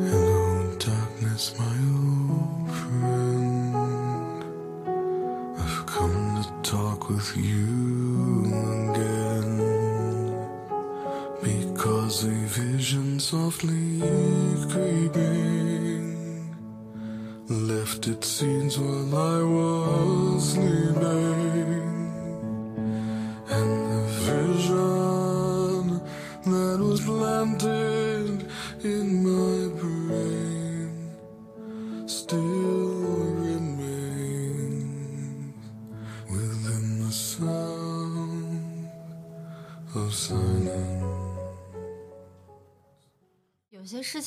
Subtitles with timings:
[0.00, 4.44] Hello, darkness, my old friend.
[5.58, 8.44] I've come to talk with you
[8.92, 9.58] again.
[11.42, 14.00] Because a vision softly
[14.70, 16.14] creeping
[17.48, 21.37] left its scenes while I was sleeping.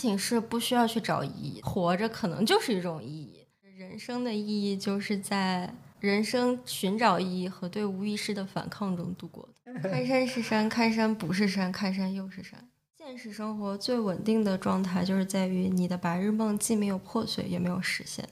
[0.01, 3.47] 情是不需要去找意义，活着可能就是一种意义。
[3.77, 9.73] 人生的意义就是在人生寻找意义和对无意识的反抗中度过的。
[9.89, 12.67] 看山是山，看山不是山，看山又是山。
[12.97, 18.27] 现实生活最稳定的状态就是在于你的白日梦既没有破碎，也没有实现。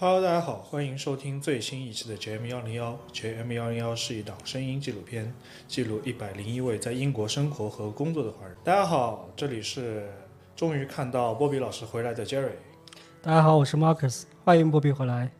[0.00, 2.96] Hello，大家好，欢迎收听最新一期的 JM 幺零幺。
[3.12, 5.34] JM 幺零幺是一档声音纪录片，
[5.66, 8.56] 记录一百零一位在英国生活和工作的华人。
[8.62, 10.08] 大家好，这里是
[10.54, 12.52] 终于看到波比老师回来的 Jerry。
[13.20, 15.32] 大家好，我是 Marcus，欢迎波比回来。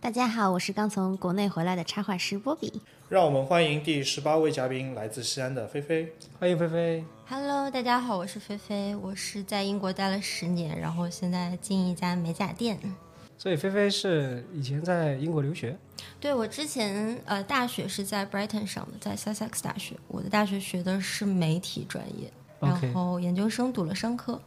[0.00, 2.80] 大家好，我是刚从国内回来的插画师波比。
[3.08, 6.12] 让我们欢迎第十八位嘉宾，来自西安的菲菲。
[6.38, 7.04] 欢迎菲菲。
[7.26, 12.78] Hello，大家好，我是菲菲，我是在英国待了十年，然后现在进一家美甲店。
[13.36, 15.76] 所以菲菲是以前在英国留学，
[16.18, 24.40] 对我之前呃大学是在 Brighton 上的，在 Sussex 大学，我的大学学的是媒体专业然后研究生读了商科。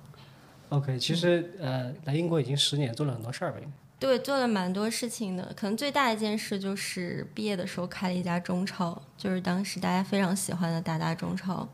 [0.70, 3.60] OK，其实呃来英国已经十年，做了很多事儿吧？
[4.00, 5.54] 对，做了蛮多事情的。
[5.56, 11.68] 可能最大一件事就是毕业的时候开了一家中超，就是当时大家非常喜欢的达达中超。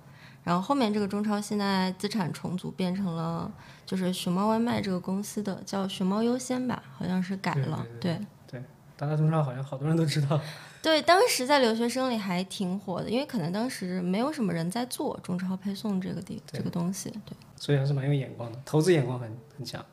[0.43, 3.51] 然后后面这个中超现在资产重组变成了
[3.85, 7.85] 就是熊猫外卖这个公司的，叫熊猫优先吧，好像是改了。
[8.01, 8.61] 对对
[8.97, 10.39] 达达中超好像好多人都知道。
[10.83, 17.09] 对，当时在留学生里还挺火的，因为可能当时没有什么人在做中超配送这个地这个东西。
[17.25, 19.83] 对，所以还是蛮有眼光的，投资眼光很很强。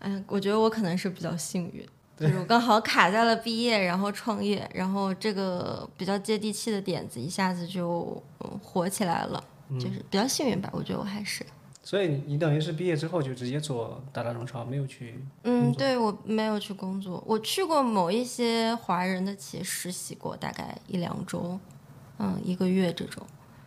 [0.00, 1.86] 哎，我觉得我可能是比较幸运，
[2.16, 9.44] 就是我刚好卡在了毕业，然后创业，然后这个比较接地气的点子一下子就嗯火起来了，
[9.78, 10.70] 就是比较幸运吧。
[10.72, 11.44] 我觉得我还是，
[11.82, 21.58] 所以你你等于是毕业之后就直接做达达中超，没有去嗯，对我没有去工作，我去过某一些华人的企业实习过，大概一两周，
[22.18, 23.22] 嗯，一个月这种，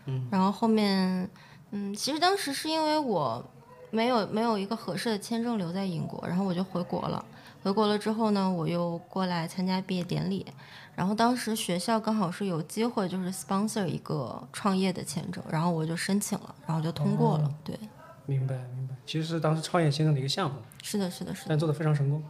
[0.06, 1.30] 嗯，然后后面，
[1.72, 3.44] 嗯，其实当时是因为我
[3.92, 7.24] 没有没有一个合适的签证留在英国，然后我就回国了。
[7.64, 10.46] 回国了之后呢，我又过来参加毕业典礼，
[10.96, 17.54] 然后当时学校刚好是有机会，就是 sponsor 一个创业的签证，然后我就申请了，然后就通过了。
[17.64, 17.78] 对，
[18.26, 18.96] 明白明白。
[19.06, 22.24] 其实是当时创业先生的一个项目，是的，是的，是的，但做的非常成功，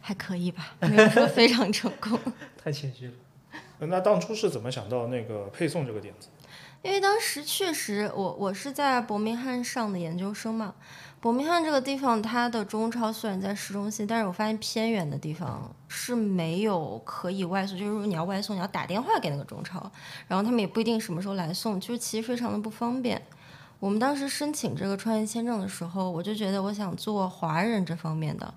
[0.00, 2.18] 还可以吧，没有说非常成功。
[2.56, 3.12] 太谦虚了。
[3.78, 6.28] 那当初是怎么想到那个配送这个点子？
[6.82, 10.74] 因为当时确实我我是在伯明翰上的研究生嘛，
[11.22, 19.88] 伯明翰这个地方它的中超虽然在市中心，但是我发现偏远的地方是没有可以外送，就是如果你要外送，你要打电话给那个中超，
[20.26, 23.22] 然后他们也不一定什么时候来送，就是其实非常的不方便。
[23.78, 28.52] 我们当时申请这个创业签证的时候，我就觉得我想做华人这方面的，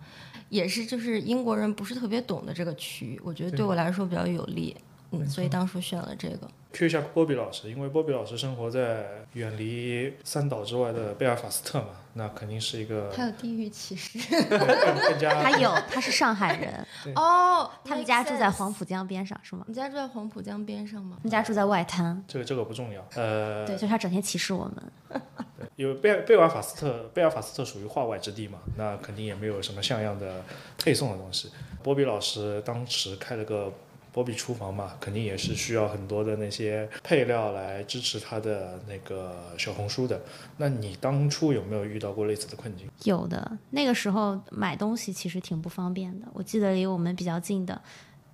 [0.49, 4.75] 也是就是英国人不是特别懂的这个区域，我觉得对对我来说比较有利，
[5.11, 6.49] 嗯，所以当初选了这个。
[6.73, 14.17] Q 一下波比老师，因为波比老师生活在远离三岛之外的贝尔法斯特嘛，那肯定是一个他有地域歧视
[14.47, 19.65] 更更加他有，他是上海人， 哦，他们家住在黄浦江边上，是吗？
[19.67, 21.23] 你家住在黄浦江边上吗他？
[21.23, 23.05] 们家住在外滩，这个这个不重要。
[23.15, 25.21] 呃，对，就是他整天歧视我们。
[25.75, 30.41] 因为贝尔贝尔法斯特，贝尔法斯特属于化外之地嘛，那肯定也没有什么像样的
[30.77, 31.51] 配送的东西。
[31.83, 33.73] 波比老师当时开了个
[34.15, 40.21] 波比厨房嘛，肯定也是需要很多的那些配料来支持他的那个小红书的。
[40.55, 42.87] 那你当初有没有遇到过类似的困境？
[43.03, 46.25] 有的，那个时候买东西其实挺不方便的。
[46.31, 47.81] 我记得离我们比较近的，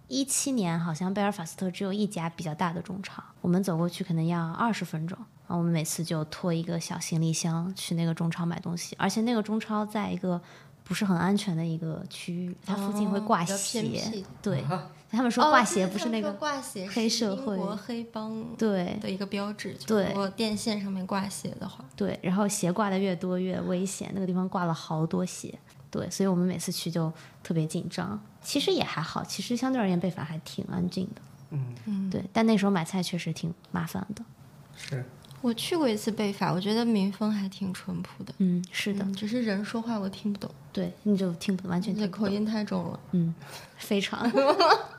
[0.08, 5.18] 一七年好像贝尔法斯特只有一家比较大的中超，我们走过去可能要二十分钟。
[5.48, 10.40] 然后我们每次就拖一个小行李箱去那个中超买东西，而且那个中超在一个
[10.92, 13.82] 不是很安全的一个区域，它附近会挂鞋。
[13.82, 14.62] 僻对，
[15.10, 25.58] 他们说挂鞋不是那个，哦挂鞋黑社会黑帮对的一个标志，就是对如果电线上面挂鞋的话，对，然后鞋挂的越多越危险，那个地方挂了好多鞋，
[25.90, 27.10] 对，所以我们每次去就
[27.42, 28.22] 特别紧张。
[28.42, 31.22] 其实也还好，其实相对而言贝法还挺安静的，
[31.52, 32.22] 嗯，嗯，对。
[32.34, 34.22] 但那时候买菜确实挺麻烦的。
[34.76, 35.06] 是。
[35.42, 38.32] 我去过一次贝法，我觉得民风还挺淳朴的。
[38.38, 43.00] 嗯，是的，嗯只是人说话我听不懂，对，你就听不完全听不口音太重了。
[43.12, 43.34] 嗯，
[43.78, 44.30] 非常。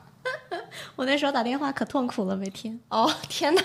[0.95, 3.61] 我那时候打电话可痛苦了，每天哦，天哪！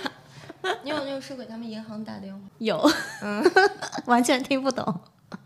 [0.82, 2.40] 你有没有试过给他们银行打电话？
[2.58, 2.80] 有，
[3.22, 3.44] 嗯，
[4.06, 5.00] 完全听不懂。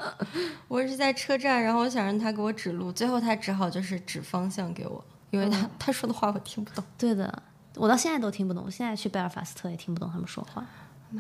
[0.68, 6.82] 我是在车站，然后我想让他给我指路，最后他只好就是指方向给我，因为他、他说的话我听不懂。
[6.96, 7.42] 对的，
[7.74, 10.64] 我到现在都听不懂，我现在去贝尔法斯特也听不懂他们说话。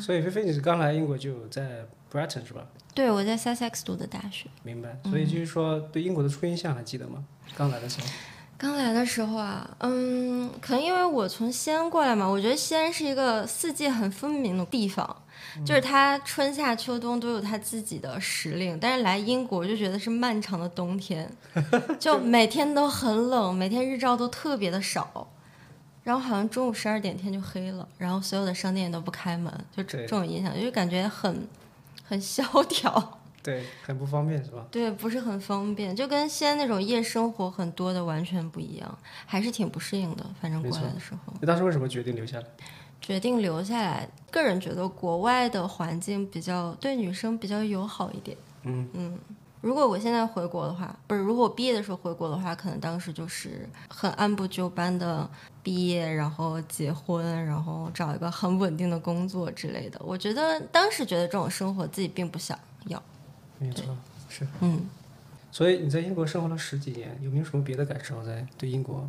[0.00, 2.66] 所以菲菲，你是刚来英国就在 Brighton 是吧？
[2.94, 4.50] 对，我在 Sussex 读的大学。
[4.62, 4.98] 明白。
[5.08, 7.24] 所以就是说，对英国的初印象还记得吗？
[7.56, 8.06] 刚来的时候。
[8.58, 15.16] 刚来的时候啊，嗯，可能因为我从西安过来嘛，我觉得西安是一个四季很分明的地方，
[15.66, 18.78] 就是它春夏秋冬都有它自己的时令。
[18.78, 21.28] 但是来英国就觉得是漫长的冬天，
[21.98, 25.28] 就每天都很冷，每天日照都特别的少，
[26.04, 31.44] 然后好像中午十二点天就黑了，然后所有的商店也都不开门，就这这种印象，就感觉很
[32.12, 33.18] 很萧条。
[33.42, 34.66] 对，很不方便是吧？
[34.70, 40.24] 对，不是很方便，就跟西安那种夜生活很多的完全不一样，还是挺不适应的。
[40.40, 42.44] 反正过来的时候，你当时为什么决定留下来？
[43.00, 48.36] 决定留下来，个人觉得国外的环境比较对女生比较友好一点。
[48.64, 49.18] 嗯嗯
[49.62, 55.26] 如果我现在回国的话，不是，如果我毕业的时候回国的话，可能当时就是很按部就班的
[55.62, 59.98] 毕业，然后结婚，然后找一个很稳定的工作之类的。
[60.04, 63.00] 我觉得当时觉得这种生活自己并不想要。
[63.58, 63.96] 没错，
[64.28, 64.44] 是。
[64.60, 64.90] 嗯，
[65.52, 69.08] 所以你在英国生活了十几年，有没有什么别的感受在对英国？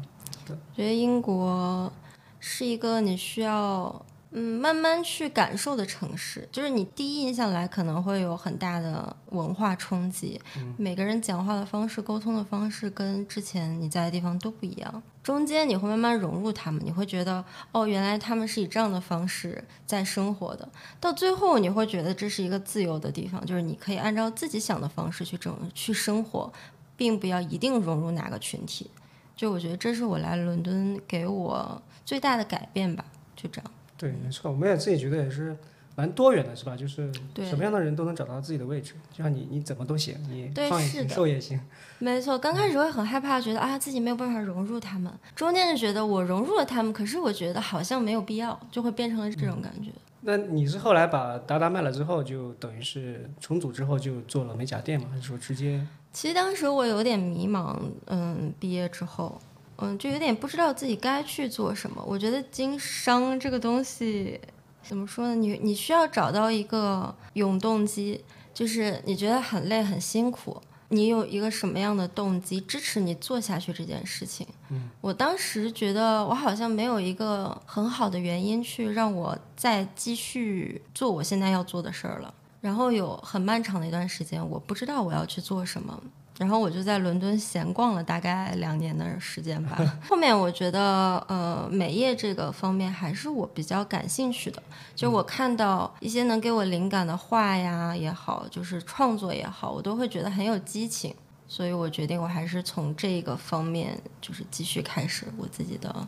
[0.75, 1.91] 觉得英国
[2.39, 10.41] 是一个你需要嗯慢慢去感受的城市，就是你第一印象来可能会有很大的文化冲击，
[10.75, 15.03] 每个人讲话的方式、沟通的方式跟之前你在的地方都不一样。
[15.21, 20.67] 中间你会慢慢融入他们，你会觉得哦，原来他们是以这样的方式在生活的。
[20.99, 26.51] 到最后你会觉得这是一个自由的地方，就是你可以按照自己想的方式去整去生活，
[26.97, 28.89] 并不要一定融入哪个群体。
[29.35, 33.71] 就我觉得这是我来伦敦给我最大的改变吧，就这样。
[33.97, 35.55] 对，没错，我们也自己觉得也是
[35.95, 36.75] 蛮多元的，是吧？
[36.75, 41.59] 就是对什么样的人都能找到自己的位置，就像你，你怎么都行，你对胖也行，瘦也行。
[41.99, 49.91] 没错，刚开始会很害怕，觉得啊自己没有办法融入他们，中间就觉得我融入了他们，可是我觉得好像没有必要，就会变成了这种感觉。
[50.25, 55.07] 那你是后来把达达卖了之后，就等于是重组之后就做了美甲店吗？
[55.11, 55.85] 还是说直接？
[56.11, 59.39] 其实当时我有点迷茫，嗯，毕业之后，
[59.77, 62.03] 嗯，就有点不知道自己该去做什么。
[62.05, 64.39] 我觉得经商这个东西，
[64.83, 65.35] 怎么说呢？
[65.35, 68.23] 你你需要找到一个永动机，
[68.53, 74.45] 就是你觉得很累很辛苦，你有一个什么样的动机支持你做下去这件事情？
[74.69, 82.33] 嗯，我当时觉得我好像没有一个很好的原因去让我再继续做我现在要做的事儿了。
[82.61, 86.01] 然后有很漫长的一段时间，我不知道我要去做什么。
[86.39, 89.77] 然后我就在伦敦闲逛了大概两年的时间吧。
[90.09, 94.61] 后面我觉得，呃，美业这个方面还是我比较感兴趣的。
[94.95, 101.13] 就我看到一些能给我灵感的画呀也好，就是创作也好，我都会觉得很有激情。
[101.47, 106.07] 所以我决定，我还是从这个方面，就是继续开始我自己的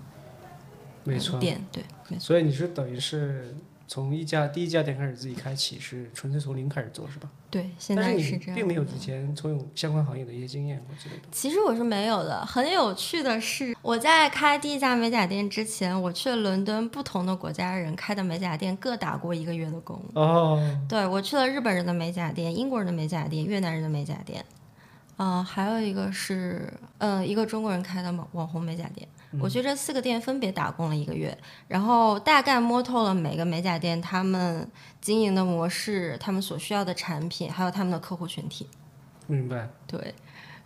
[1.03, 1.39] 没错。
[1.39, 1.63] 店。
[1.71, 2.23] 对，没错。
[2.23, 3.55] 所以你是等于是
[3.87, 7.29] 从一家第一家店开始自己开启，是纯粹从零开始做是吧？
[7.51, 8.55] 对，现在是这样。
[8.55, 11.21] 并没有之前从有相关行业的一些经验或之类的。
[11.31, 12.45] 其实我是没有的。
[12.45, 20.01] 很有趣的是，我在开第一家美甲店之前，我去了伦敦不同的国家人开的美甲店，各打过一个月的工。
[20.13, 24.43] 哦，对我去了日本人的美甲店、英国人的美甲店、越南人的美甲店，
[25.17, 29.07] 嗯、还有一个是呃一个中国人开的网网红美甲店。
[29.39, 31.37] 我去这四个店分别打工了一个月，
[31.67, 34.67] 然后大概摸透了每个美甲店他们
[35.01, 38.67] 经营的模式、他们所需要的产品，还有他们的客户群体。
[39.27, 39.67] 明白。
[39.87, 40.13] 对，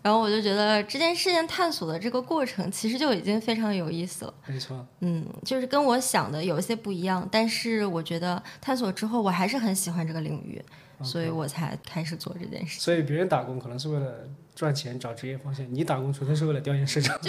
[0.02, 4.34] 然后我就觉得这件事情探索的这个过程其实就已经非常有意思了。
[4.46, 4.86] 没错。
[5.00, 10.62] 嗯，就是跟我想的有一些不一样，但是我觉得探索之后，我还是很喜欢这个领域，
[11.02, 12.82] 所以我才开始做这件事情。
[12.82, 17.18] 所以别人打工可能是为了赚钱找职业方向，你打工纯粹是为了调研市场。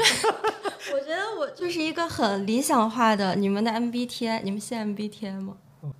[0.92, 5.56] 我觉得我就是一个很理想化的，你们的 MBTI，你们信 MBTI 吗？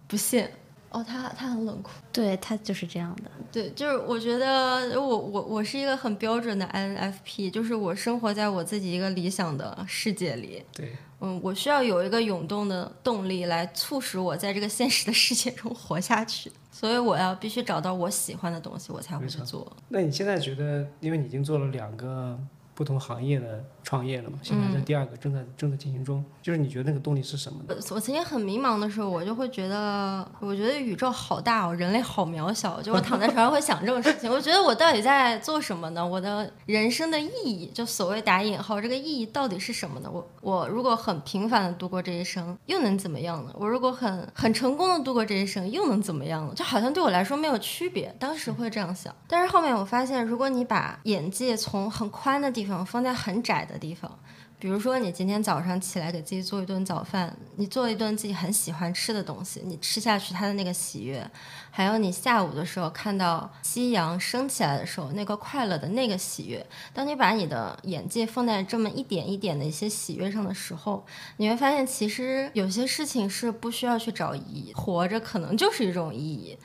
[0.06, 0.47] 不信。
[0.90, 1.90] 哦，他他很冷酷。
[2.12, 3.30] 对他就是这样的。
[3.52, 10.64] 对，就是我觉得我我我是一个很标准的 INFP，就是我生活在我自己一个理想的世界里。
[10.73, 19.70] 对，嗯，我需要有一个涌动的动力来促使我在这个现实的世界中活下去，所以我要必须找到我喜欢的东西，我才会去做。
[19.88, 22.37] 那你现在觉得，因为你已经做了两个
[22.80, 26.25] 不同行业的创业了嘛，现在在第二个正在正在进行中。
[26.40, 32.80] 就是你觉得那个动力是什么我曾经很迷茫的时候，我就会觉得，我觉得宇宙好大哦，人类好渺小。
[32.80, 36.06] 就我躺在床上会想这种事情， 我觉得我到底在做什么呢？
[36.06, 40.10] 我的人生的意义，就所谓打引号，这个意义到底是什么呢？
[40.10, 43.54] 我我如果很平凡的度过这一生，又能怎么样呢？
[43.58, 46.54] 我如果很很成功的度过这一生，又能怎么样呢？
[46.56, 48.10] 就好像对我来说没有区别。
[48.18, 54.18] 当时会这样想，但是后面我发现，如果你把眼界从很宽的地方放在很窄的地方。
[54.58, 61.26] 比如说，你今天早上起来给自己做一顿早饭，你做一顿自己很喜欢吃的东西，你吃下去它的那个喜悦，
[61.70, 66.66] 还有你下午的时候看到夕阳升起来的时候那个快乐的那个喜悦。
[66.92, 71.06] 当你把你的眼界放在这么一点一点的一些喜悦上的时候，
[71.38, 76.58] 你会发现，其实有些事情是不需要去找意义，活着可能就是一种意义。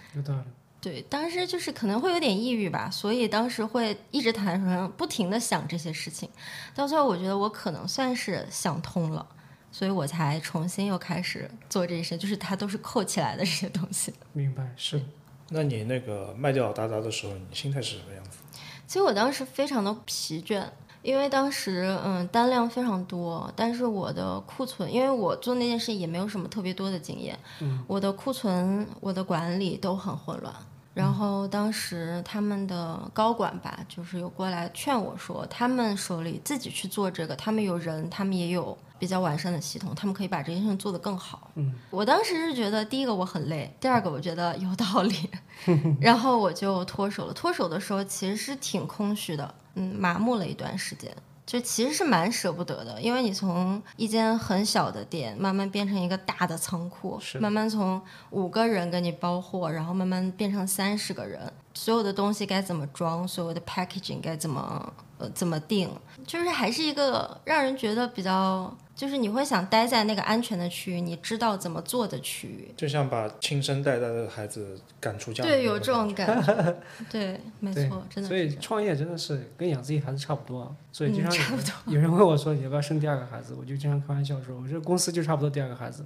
[0.86, 6.30] 对，当时就是可能会有点抑郁吧，所以当时会一直躺在床上，不停的想这些事情。
[6.76, 9.28] 到最后，我觉得我可能算是想通了，
[9.72, 14.14] 所以我才重新又开始做这些，就是它都是扣起来的这些东西。
[14.32, 15.02] 明白，是。
[15.50, 18.38] 那你那个卖掉达达的时候，你心态是什么样子？
[18.86, 20.64] 其实我当时非常的疲倦，
[21.02, 30.54] 因为当时嗯单量非常多，但是我的库存，因为我做那件事也没有什么特别多的经验，嗯，我的库存、我的管理都很混乱。
[30.96, 41.52] 然后当时他们的高管吧，就是有过来劝我说，他们手里自己去做这个，他们有人，他们也有比较完善的系统，他们可以把这件事情做得更好。
[41.56, 45.30] 嗯，我当时是觉得，第一个我很累，第二个我觉得有道理，
[46.00, 47.34] 然后我就脱手了。
[47.34, 51.14] 脱手的时候其实是挺空虚的，嗯，麻木了一段时间。
[51.46, 65.90] 就其实是蛮舍不得的，因为你从一间很小的店慢慢变成一个大的仓库，慢慢从五个人给你包货，然后慢慢变成三十个人，所有的东西该怎么装，所有的 packaging 该怎么呃怎么定，
[66.26, 68.76] 就是还是一个让人觉得比较。
[68.96, 75.44] 就是你会想待在那个安全的区域，你知道怎么做的区域，就像把亲生带大的孩子赶出家。
[75.44, 76.78] 对，有这种感觉。
[77.12, 78.28] 对，没错，真的。
[78.30, 80.74] 所以创业真的是跟养自己孩子差不多。
[80.94, 81.94] 所以经常 差不多。
[81.94, 86.06] 有人问我说你要不要生第二个孩子，我就经常开玩笑说，我这公司就差不多第二个孩子，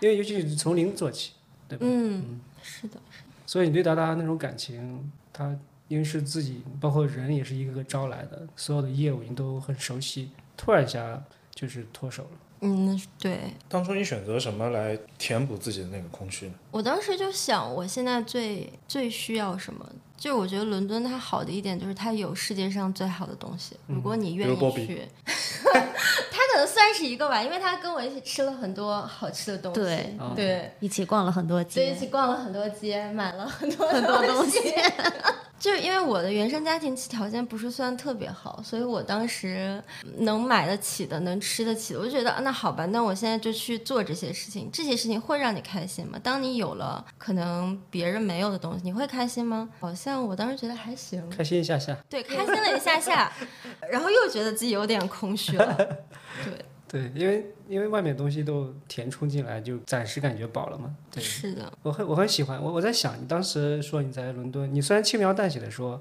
[0.00, 1.32] 因为尤其是从零做起，
[1.68, 1.84] 对吧？
[1.86, 2.98] 嗯，是的。
[3.44, 5.54] 所以你对达达那种感情，他
[5.92, 11.22] 因为是自己，包括人也是一个个招来的，所有的业务你都很熟悉，突然一下。
[11.54, 12.30] 就是脱手了。
[12.62, 13.38] 嗯，对。
[13.68, 16.54] 当初你选择什么来填补自己的那个空虚呢？
[16.70, 19.86] 我当时就想，我现在最最需要什么？
[20.16, 23.76] 就我觉得伦敦它好的一点就是它有世界上最好的东西。
[23.86, 24.56] 如果你愿意
[24.86, 29.80] 去， 它可能算是一个吧，因为他跟我一起吃了很多好吃的东西。
[29.80, 34.58] 对对，一起逛了很多街，对，一起逛了很多街，买了很多很多东西。
[35.62, 39.80] 就是因为我的原生家庭其条件不是算特别好，所以我当时
[40.18, 44.68] 能买得起的、能吃得起的，我就觉得那好吧，那我现在就去做这些事情。
[44.72, 46.18] 这些事情会让你开心吗？
[46.20, 49.68] 当你有了可能别人没有的东西，你会开心吗？
[49.78, 53.32] 好像我当时觉得还行，开心一下下，对，开心了一下下，
[53.88, 55.76] 然后又觉得自己有点空虚了，
[56.44, 56.64] 对。
[56.92, 60.94] 对，因为因为外面东西都填充进来，就暂时感觉饱了嘛。
[61.10, 61.72] 对，是的。
[61.82, 65.98] 我很我很喜欢我我在想，你当时说你在伦敦，你虽然轻描淡写的说，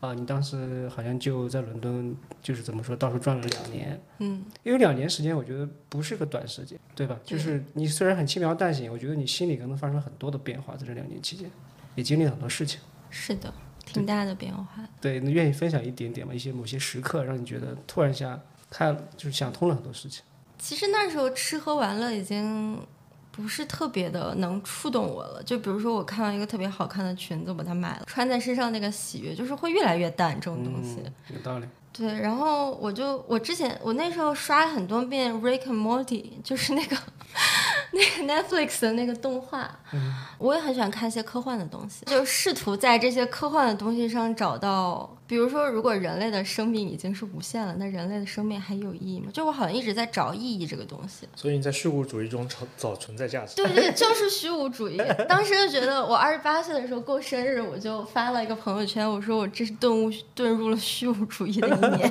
[0.00, 3.98] 啊，你当时好像就在伦敦，就是怎么说，到处转了两年。
[4.18, 4.44] 嗯。
[4.62, 7.18] 因为两年时间，我觉得不是个短时间，对吧？
[7.24, 11.50] 就是你虽然很轻描淡写，我觉得你心里可能发生很多的变化，在这两年期间，
[11.94, 12.78] 也经历了很多事情。
[13.08, 13.50] 是的，
[13.86, 14.66] 挺大的变化。
[15.00, 16.34] 对，你愿意分享一点点吗？
[16.34, 20.22] 一些某些时刻，让你觉得突然一下开，就是想通了很多事情。
[20.58, 22.80] 其实那时候吃喝玩乐已经
[23.30, 25.42] 不是特别的能触动我了。
[25.42, 30.34] 就比如说，我看到一个特别好看的裙子，我把它买了，穿在身上那个喜悦，就是会越来越淡。
[30.34, 31.66] 这种东西有道理。
[31.92, 36.96] 对，然后我就我之前我那时候刷了很多遍《Rick and Morty》，就是那个。
[37.90, 39.70] 那个 Netflix 的那个动画，
[40.38, 49.30] 我也很喜欢看一些科幻的东西，就试图在这些科幻的东西上找到，比如说，如果人类的生命已经是无限了，那人类的生命还有意义吗？
[49.32, 51.26] 就我好像一直在找意义这个东西。
[51.34, 53.56] 所以你在虚无主义中找找存在价值。
[53.56, 55.00] 对对， 就是虚无主义。
[55.28, 62.10] 当时就觉得，我二十八岁的时候过生日，我就发了一个朋友圈，我说我这是顿悟遁入了虚无主义的一年。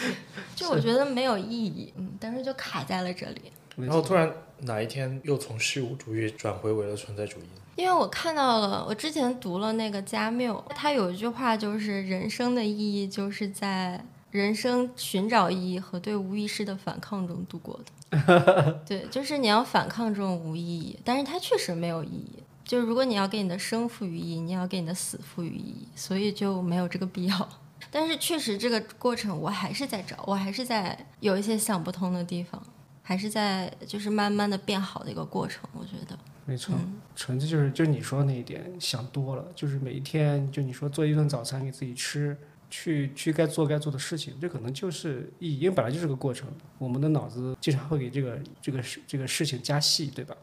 [0.56, 3.42] 就我觉得没有意义，嗯，但是就卡在了这里。
[3.76, 4.32] 然后突然。
[4.60, 7.44] 哪一天又从虚无主义转回为了存在主义？
[7.76, 17.78] 因为我看到了，我之前读了那个加缪，他有一句话就是“人生的意义就是在人生寻找意义和对无意识的反抗中度过
[18.10, 22.42] 的 ”。对，就是你要反抗这种无意义，但是它确实没有意义。
[22.64, 27.48] 就是如果你要给你的生赋予意义，你要给你的死赋予意义，所以就没有这个必要。
[27.90, 32.60] 但是确实这个过程我还是在找，我还是在有一些想不通的地方，
[33.02, 35.60] 还是在就是慢慢的变好的一个过程。
[35.74, 42.36] 我觉得，没错，嗯纯粹就是就是你说的那一点，想多了，就是每一天就你说做一顿早餐给自己吃，
[42.68, 50.36] 去去该做该做的事情，这可能就是意义，因为本来就是个过程，我们的脑子经常会给这个这个事这个事情加戏，对吧？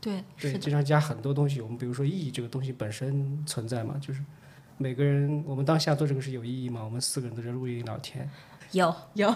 [0.00, 1.60] 对，对，经常加很多东西。
[1.60, 4.22] 我们比如说意义这个东西本身存在嘛，就是
[4.76, 6.84] 每个人我们当下做这个事有意义吗？
[6.84, 8.28] 我们四个人都在录音聊天，
[8.72, 9.34] 有有，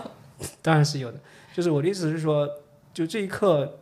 [0.60, 1.18] 当然是有的。
[1.54, 2.48] 就是我的意思是说，
[2.92, 3.79] 就这一刻，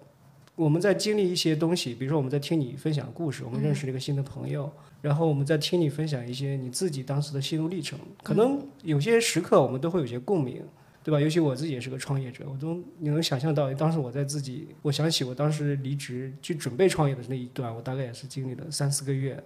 [0.58, 4.68] 我们在经历一些东西，比如说我们在听你分享故事，我们认识了一个新的朋友，
[5.00, 7.96] 然后我们在听你分享一些你自己当时的心路历程。
[8.24, 10.60] 可能有些时刻我们都会有些共鸣，
[11.04, 11.20] 对吧？
[11.20, 19.40] 尤其我自己也是个创业者，我都你能想象到，当时我在自己，我想起我当时离职去准备创业的那一段，我大概也是经历了三四个月，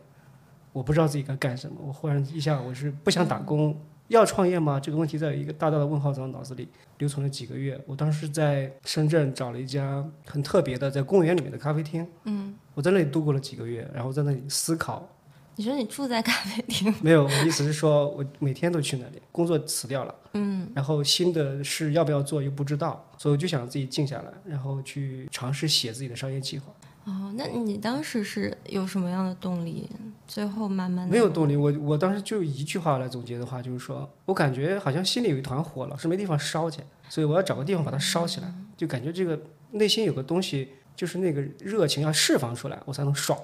[0.73, 3.79] 我不知道自己该干什么，我忽然一下我是不想打工。
[4.09, 4.79] 要创业吗？
[4.79, 6.69] 这个问题在一个大大的问号在我脑子里
[6.99, 7.81] 留存了几个月。
[7.87, 12.07] 我当时在深圳找了一家很特别的，在公园里面的咖啡厅。
[12.25, 15.09] 嗯，我在那里度过了几个月，然后在那里思考。
[15.57, 26.73] 你说你住在咖啡厅， 没有，我的意思是说，我每天都去那里，工作辞掉了，嗯，然后新的事要不要做又不知道，所以我就想自己静下来，然后去尝试写自己的商业计划。
[27.05, 29.89] 哦，那你当时是有什么样的动力？
[30.27, 39.39] 最后慢慢的没有动力，我我当时就一句话来总结的话，就是说我感觉好像心里有一团火，老是没地方烧去，所以我要找个地方把它烧起来，就感觉这个
[39.73, 43.39] 内心有个东西，就是那个热情要释放出来，我才能爽。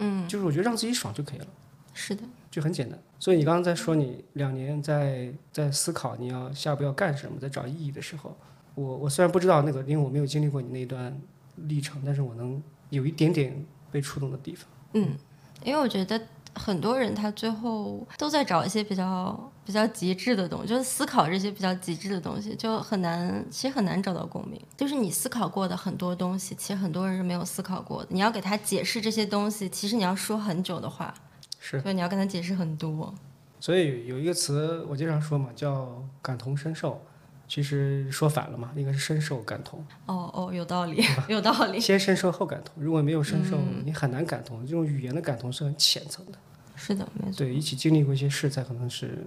[0.00, 1.46] 嗯，就是我觉得让自己爽就可以了，
[1.94, 2.98] 是的，就很简单。
[3.18, 8.36] 所以你刚刚在说你两年在在思考你要下一步要干什么，在找意义的时候，
[8.74, 11.18] 我我虽然不知道那个，因为我没有经历过你那一段
[11.56, 14.66] 历程，但是我能有一点点被触动的地方。
[14.94, 15.16] 嗯，
[15.64, 16.20] 因为我觉得
[16.54, 24.60] 很多人他最后都在找一些比较比较极致的东西，就是思考这些比较极致的东西，就很难，其实很难找到共鸣。
[24.76, 28.08] 就是你思考过的很多东西，其实很多人是没有思考过的。
[28.10, 31.12] 你要给他解释这些东西，其实你要说很久的话，
[31.60, 33.14] 是，所以，你要跟他解释很多。
[33.60, 37.00] 所以有一个词我经常说嘛，叫感同身受。
[37.48, 39.82] 其实说反了嘛，应该是深受感同。
[40.04, 41.80] 哦哦，有道理，有道理。
[41.80, 44.64] 先深受后感同，如果没有深受，嗯你很难感同。
[44.66, 46.32] 这种语言的感同是很浅层的。
[46.76, 47.38] 是的，没错。
[47.38, 49.26] 对，一起经历过一些事，才可能是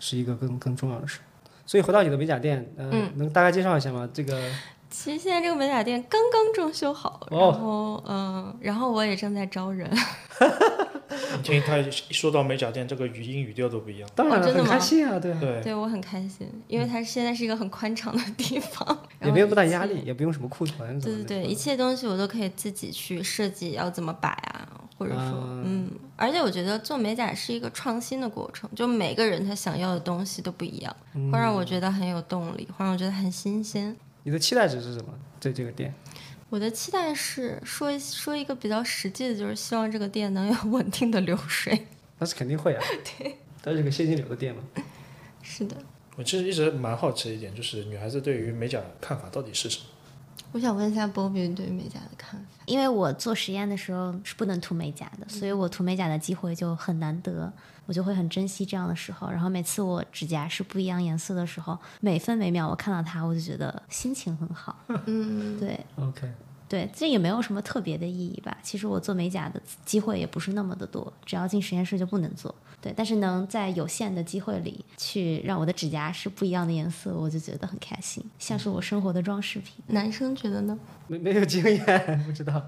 [0.00, 1.20] 是一个更更重要的事。
[1.64, 4.06] 所以回到你的美甲店，呃、嗯能大概介绍一下吗？
[4.12, 4.50] 这个
[4.90, 9.90] 其实现在这个美甲店刚刚装修好，哦然后嗯，然后我也正在招人。
[11.52, 14.08] 你听他一说到美甲店，这个语音语调都不一样。
[14.14, 20.02] 当然了很开心啊，对啊，对，对我很开心，因为它现在是一个很宽敞的地方，也没有多大压力，。
[20.04, 21.24] 也不用什么库存什么的。
[21.24, 33.94] 对对对，一切东西我都可以自己去设计要怎么摆啊，或者说，啊嗯，而且我觉得做美甲是一个创新的过程，就每个人他想要的东西都不一样，嗯会让我觉得很有动力，会让我觉得很新鲜。
[34.22, 35.12] 你的期待值是什么？
[35.38, 35.92] 对这个店，
[36.50, 41.86] 我的期待是说一说一个比较实际的，就是希望这个店能有稳定的流水。
[42.18, 42.84] 那是肯定会啊。
[43.18, 44.62] 对，它是个现金流的店嘛。
[45.42, 45.76] 是的，
[46.16, 49.84] 我其实一直蛮好奇一点，就是女孩子对于美甲看法到底是什么？
[50.52, 52.53] 我想问一下 Bobby 对美甲的看法。
[52.66, 57.52] 因为我做实验的时候是不能涂美甲的，所以我涂美甲的机会就很难得，
[57.86, 59.30] 我就会很珍惜这样的时候。
[59.30, 64.76] 然后每次我指甲是不一样颜色的时候，每分每秒我看到它，我就觉得心情很好。
[65.06, 66.30] 嗯，对 OK，
[66.74, 68.58] 对，这也没有什么特别的意义吧。
[68.60, 72.52] 其实我做美甲的机会也不是那么的多，只要进实验室就不能做。
[72.80, 79.84] 对，但是能在有限的机会里去让我的指甲是不一样的颜色，我就觉得很开心，像是我生活的装饰品。
[79.86, 80.76] 男生觉得呢？
[81.06, 82.60] 没没有经验，不知道。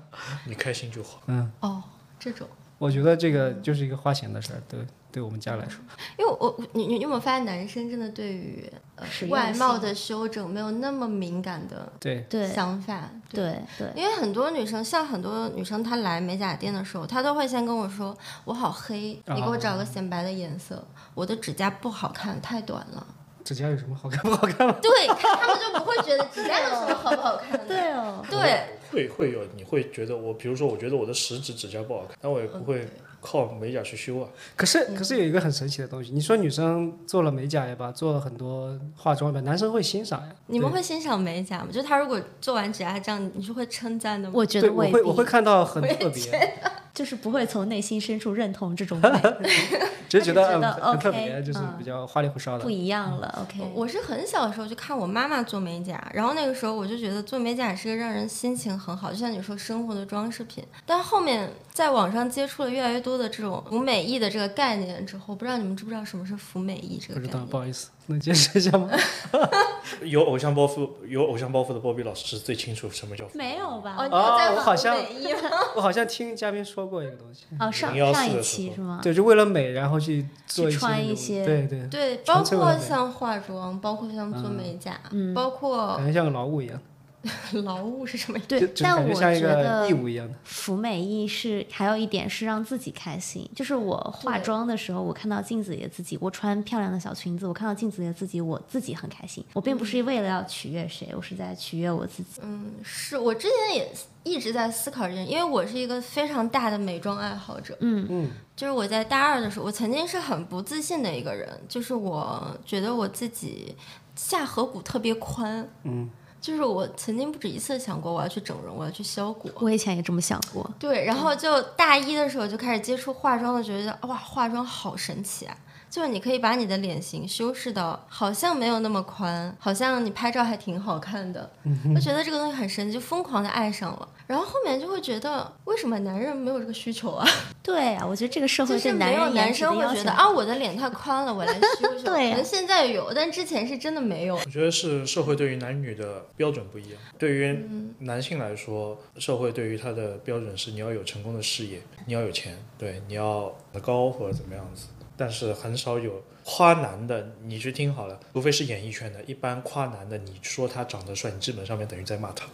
[0.44, 1.20] 你开心就好。
[1.26, 1.82] 嗯，哦，
[2.20, 2.46] 这种。
[2.78, 5.80] 我觉得这个就是一个花钱的事儿，对对我们家来说。
[6.18, 13.08] 因为我你你有没有发现，男生真的对于呃外貌的修整没有那么敏感的对，对想法？
[13.30, 23.06] 对对因为很多女生，像很多女生，她来美甲店的时候，她都会先跟我说：“我好黑，你给我找个显白的颜色，我的指甲不好看，太短了。
[23.42, 27.64] 指甲有什么好看不好看吗？” 对，他们就不会觉得指甲有什么好不好看的。
[27.66, 32.86] 对哦，对，会会有，你会觉得我，比如说，我觉得我的食指指甲不好看，但我也不会
[33.26, 34.28] 靠美甲去修啊。
[34.54, 40.28] 可是可是有一个很神奇的东西，你说女生做了美甲也罢，做了很多化妆也罢，男生会欣赏呀。
[40.46, 41.66] 你们会欣赏美甲吗？
[41.72, 44.34] 就是他如果做完指甲这样，你是会称赞的吗？
[44.36, 45.02] 我觉得，我会。
[45.02, 46.58] 我会看到很特别，
[46.96, 49.10] 就是不会从内心深处认同这种美，
[50.08, 52.70] 只是觉得他只觉得嗯很特 OK，别，就是嗯比较花里胡哨的不。
[52.70, 53.38] 一样了。
[53.42, 60.64] OK，我是很小的时候就看我妈妈做美甲，然后那个时候我就觉得做美甲是个让人心情很好，就像你说生活的装饰品。
[60.86, 67.48] 但后面在网上接触了越来越多的这种服美役的这个概念之后，不知道你们知不知道什么是服美役这不知道，个概念？
[67.50, 68.88] 不好意思，能解释一下吗？
[70.02, 73.96] 有偶像包袱有偶像包袱的波比老师是最清楚什么叫没有吧？
[73.98, 74.96] 哦，你哦有在我好像？
[75.76, 79.00] 我好像听嘉宾说过一个东西，哦，上上一期是吗？
[79.02, 85.34] 对，就为了美，然后去做一些去穿一些对对，对，包括像化妆，包括像做美甲，嗯。
[85.34, 86.80] 包括感觉像个劳务一样，
[87.64, 88.38] 劳务是什么？
[88.46, 90.34] 对但我觉得义务一样的。
[90.44, 99.44] 服美役是还有一点是让自己开心，就是我化妆的时候，我看到镜子里的自己，我穿漂亮的小裙子，我看到镜子里的自己，我自己很开心。
[99.54, 102.40] 我并不是为了要取悦谁，我是在取悦我自己。
[102.42, 107.76] 嗯，是我之前也一直在思考这件，因为我是一个非常大的美妆爱好者。
[107.80, 113.74] 嗯嗯，就是我在大二的时候，我曾经是很不自信的一个人，就是我觉得我自己
[114.14, 115.68] 下颌骨特别宽。
[115.84, 116.08] 嗯，
[116.46, 119.50] 就是我曾经不止一次想过我要去整容，我要去削骨。
[119.56, 120.70] 我以前也这么想过。
[120.78, 125.56] 对，然后就大一的时候就开始接触化妆的，觉得哇，化妆好神奇啊！
[125.88, 131.50] 就是你可以把你的脸型修饰到好像没有那么宽，好像你拍照还挺好看的。
[131.94, 134.08] 我觉得这个东西很神奇，就疯狂的爱上了。
[134.26, 137.26] 然后后面就会觉得，为什么男人没有这个需求啊？
[137.62, 142.02] 对啊，我觉得这个社就是会对人没有男生会觉得啊，我的脸太宽了，我来修修。
[142.04, 144.34] 对啊可能现在有，但之前是真的没有。
[144.34, 147.00] 我觉得是社会对于男女的标准不一样。
[147.16, 147.64] 对于
[148.00, 154.88] 男性来说，社会对于他的标准是你要有成功的事业，你要有钱，对，你要高或者怎么样子。
[155.16, 162.46] 但是很少有夸男的，你去听好了，除非是演艺圈的，一般夸男的，你说他长得帅，你基本上面等于在骂他。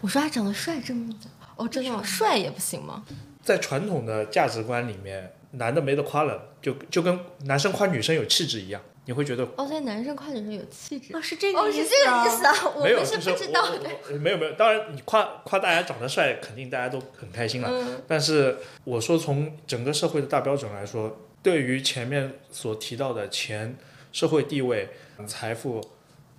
[0.00, 1.12] 我说他长得帅，这么
[1.56, 2.02] 哦，真的吗？
[2.02, 3.04] 帅也不行吗？
[3.42, 11.14] 在传统的价值观里面，男的没得夸了，就就跟男生夸女生有气质一样，你会觉得哦，所以男生夸女生有气质。
[11.14, 14.18] 哦，是这哦，个是这个意思啊， 我没是不知道的。
[14.18, 17.68] 没有没有，当然你夸夸大家长得帅，肯定大家都很开心了。
[17.70, 23.76] 嗯但是我说从整个社会的大标准来说，对于前面所提到的钱、
[24.10, 24.88] 社会地位、
[25.26, 25.78] 财富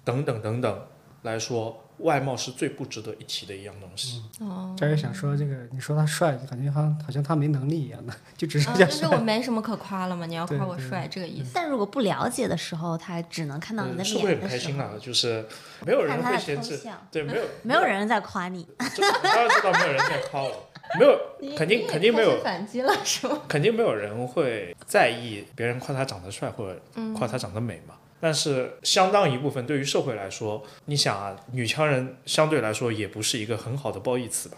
[0.04, 0.88] 等等等等
[1.22, 4.24] 来说，外貌是最不值得一提的一样东西。
[4.40, 11.52] 哦，佳宇想说这个，你说他帅，就感觉好像好像他没能力一样的， 就只是就是我没什么可夸了嘛，你要夸我帅，这个意思。
[11.54, 15.46] 但如果不了解的时候，他只能看到你的脸是会很开心啦候，，就是
[15.86, 18.68] 没有人会嫌弃，对，没有没有人在夸你。
[18.78, 23.42] 当然知道没有人在夸我，没有，肯定肯定没有，反击了是吗？
[23.48, 26.80] 肯定没有人会在意别人夸他长得帅或者
[27.18, 27.96] 夸他长得美嘛。
[28.22, 34.58] 但是相当一部分对于社会来说，你想啊，女强人相对来说也不是一个很好的褒义词吧？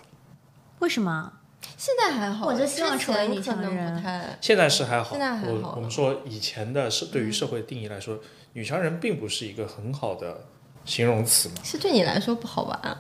[0.80, 1.34] 为什么？
[1.76, 4.38] 现在还好，我就希望成为女强人。
[4.40, 8.20] 现在是还好，现在还好我我们说以前的社对于社会的定义来说，
[8.54, 10.46] 女强人并不是一个很好的
[10.86, 11.56] 形容词嘛。
[11.64, 12.80] 是对你来说不好玩。
[12.84, 12.98] 我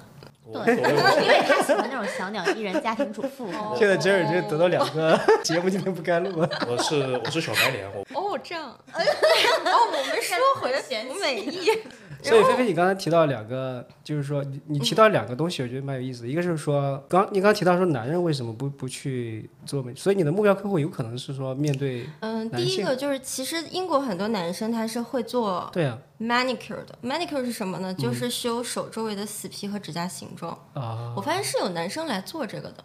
[0.54, 3.50] 对因为他喜欢那种小鸟依人、家庭主妇。
[3.78, 6.50] 现在真是就得到两个 节目，今天不该录了。
[6.68, 8.66] 我是我是小白脸，我哦，这样。
[8.70, 11.70] 哦，我们说回服美意。
[12.24, 16.28] 所以菲菲，你刚才提到两个，就是说你你提到两个东西，我觉得蛮有意思的。
[16.28, 26.98] 一个是说，刚你刚提到说男人为什么不不去做美，所以你的目标客户有可能是说面对嗯，第一个就是，其实英国很多男生他是会做对啊 manicure 的。
[27.04, 27.94] manicure 是什么呢？
[27.94, 30.52] 就是修手周围的死皮和指甲形状。
[30.74, 32.84] 啊我发现是有男生来做这个的，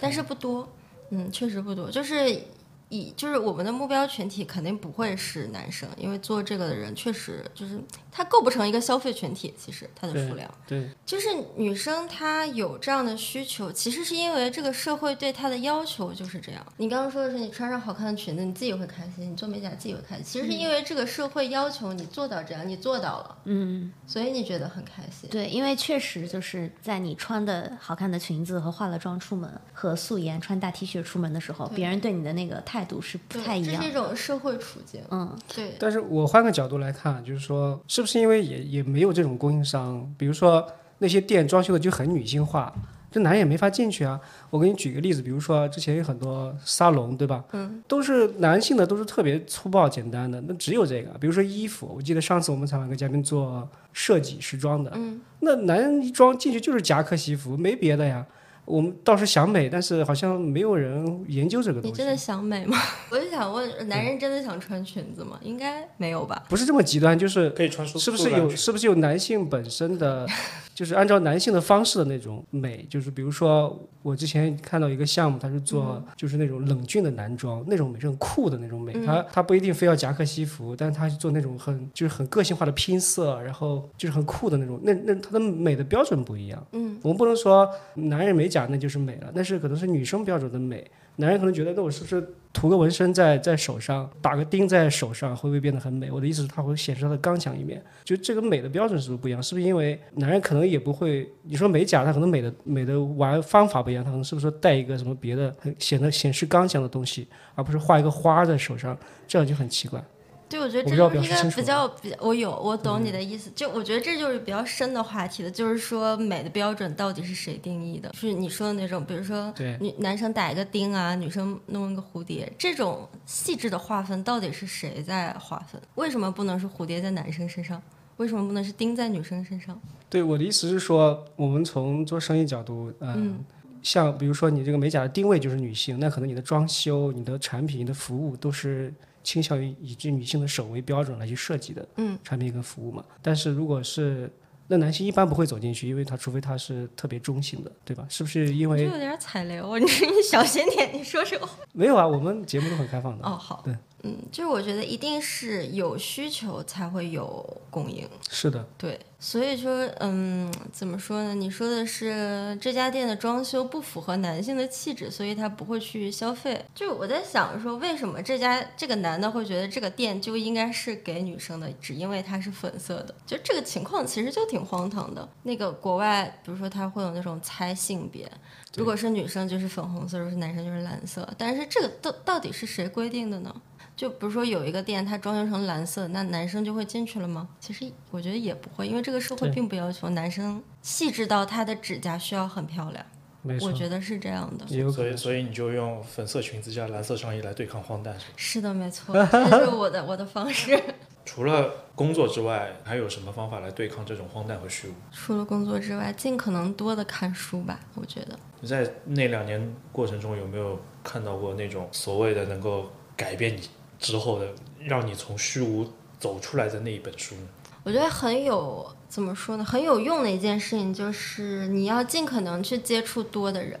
[0.00, 0.68] 但是不多。
[1.10, 1.90] 嗯，确实不多。
[1.90, 2.42] 就是
[2.88, 9.54] 以就是我们的目标群体肯定不会是男生，因为做这个的人确实就是他构不成一个消费群体。
[9.58, 10.48] 其实他的数量。
[10.66, 16.64] 对就是女生她有这样的需求，其实是因为这个社会对她的要求就是这样。
[16.76, 20.24] 你刚刚说的是你穿上好看的裙子，你自己会开心；你做美甲自己会开心。
[20.24, 25.28] 其实是因为这个社会要求你做到这样，你做到了，嗯，所以你觉得很开心。
[25.30, 33.92] 对，因为确实就是在你穿的好看的裙子和化了妆出门，和素颜穿大 T 恤出门的时候，别人对你的那个态度是不，太一样这是一。
[33.92, 35.00] 种社会处境。
[35.10, 40.08] 嗯，对，但是我换个角度来看，就是说，是不是因为也也没有这种供应商？
[40.16, 40.66] 比如说
[40.98, 42.72] 那些店装修的就很女性化，
[43.10, 44.20] 这男人也没法进去啊。
[44.50, 47.44] 我给你举个例子，比如说之前有很多沙龙，对吧？
[47.52, 51.10] 嗯，都是男性的，都是特别粗暴简单的，那只有这个。
[51.18, 58.24] 比如说衣服，我记得上次我们采访一个嘉宾做设计时装的，嗯，那男人一装进去就是夹克西服，没别的呀。
[58.68, 61.88] 我们倒是想美，但是好像没有人研究这个东西。
[61.88, 62.76] 你真的想美吗？
[63.10, 65.38] 我就想问，男人真的想穿裙子吗？
[65.42, 66.44] 应该没有吧。
[66.50, 70.26] 不是这么极端，就是可以穿出是不是有是不是有男性本身的，
[70.74, 86.66] 就是按照男性的方式的那种美，就是比如说我之前看到一个项目，他是做就是那种冷峻的男装，那种美是很酷的那种美，他他不一定非要夹克西服，但是他是做那种很就是很个性化的拼色，然后就是很酷的那种，那那他的美的标准不一样。
[86.72, 90.90] 嗯，我们不能说男人美那就是美了，那是可能是女生标准的美。
[91.20, 96.12] 男人可能觉得，那我是不是涂个纹身在在手上，打个钉在手上，会不会变得很美？
[96.12, 97.82] 我的意思是，它会显示它的刚强一面。
[98.04, 99.42] 就这个美的标准是不是不一样？
[99.42, 101.28] 是不是因为男人可能也不会？
[101.42, 110.00] 你说美甲，他可能美的美的玩方法不一样，他可能是不是说带一个什么别的，很显得显示刚强的东西，而不是画一个花在手上，这样就很奇怪。
[110.48, 113.50] 对，我觉得这就是一个比较比较，我有我懂你的意思。
[113.54, 118.10] 就我觉得这就是比较深的话题了，就是说美的标准到底是谁定义的？
[118.14, 119.52] 是你说的那种，比如说
[119.98, 125.80] 男生打一个钉啊，女生弄一个蝴蝶，这种细致的划分到底是谁在划分？
[125.96, 127.80] 为什么不能是蝴蝶在男生身上？
[128.16, 129.80] 为什么不能是钉在女生身上？
[130.10, 133.44] 对，我的意思是说，我们从做生意角度，嗯，
[133.82, 143.04] 像比如说你这个美甲的定位就是女性，那可能你的装修、你的产品、你的服务都是倾向于以这女性的手为标准来去设计的，嗯，产品跟服务嘛。
[143.22, 144.30] 但是如果是
[144.70, 148.06] 那男性一般不会走进去，因为他除非他是特别中性的，对吧？
[148.08, 151.58] 是不是因为有点踩雷我， 你你小心点，你说这个话。
[151.72, 152.06] 没有啊？
[152.06, 153.24] 我们节目都很开放的。
[153.24, 158.08] 哦，好，对，嗯，就是我觉得一定是有需求才会有供应。
[158.30, 161.34] 是的，对，所以说，嗯，怎么说呢？
[161.34, 166.64] 你说的是这家店的装修不符合男性的气质，所以他不会去消费。
[166.72, 173.12] 就我在想说，为什么这家这个男的会觉得这个店就应该是给女生的，只因为它是粉色的？
[173.26, 175.28] 就这个情况其实就挺荒唐的。
[175.42, 178.30] 那个国外，比如说他会有那种猜性别，
[178.76, 181.28] 如果是女生就是粉红色，如果是男生就是蓝色。
[181.36, 183.52] 但是这个到到底是谁规定的呢？
[183.98, 187.48] 就比如说有一个店，它装修成蓝色，那男生就会进去了吗？
[187.58, 193.04] 其实我觉得也不会，因为这个社会并不要求男生细致到他的指甲需要很漂亮。
[193.42, 194.64] 没错我，觉得是这样的。
[194.92, 198.32] 所以所以你就用粉色裙子加蓝色上衣来对抗荒诞，是吧？
[198.36, 200.80] 是的，没错，这是我的我的方式。
[201.26, 204.92] 除了工作之外，还有什么方法来对抗这种荒诞和虚无？
[205.10, 207.80] 除了工作之外，尽可能多的看书吧。
[207.96, 213.60] 我觉得，你在那两年过程中有没有看到过那种所谓的能够改变你
[213.98, 214.46] 之后的，
[214.84, 215.86] 让你从虚无
[216.18, 217.42] 走出来的那一本书呢？
[217.84, 223.78] 我觉得很有怎么说呢，很有用的一件事情就是你要尽可能去接触多的人，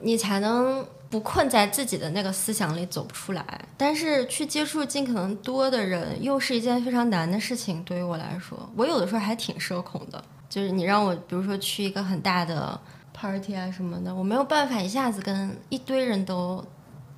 [0.00, 3.64] 你才能不困在自己的那个思想里走不出来。
[3.76, 7.82] 但是去接触尽可能多的人，又是一件非常难的事情。
[7.82, 10.22] 对于我来说，我有的时候还挺社恐的。
[10.48, 12.78] 就是你让我，比如说去一个很大的
[13.12, 16.64] party 啊什么的，我没有办法一下子跟一堆人都